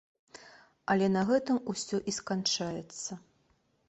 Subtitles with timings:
[0.93, 3.11] Але на гэтым усё і сканчаецца.